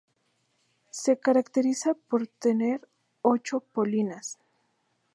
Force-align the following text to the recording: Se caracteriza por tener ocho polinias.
Se 0.89 1.19
caracteriza 1.19 1.93
por 1.93 2.25
tener 2.25 2.89
ocho 3.21 3.59
polinias. 3.59 4.39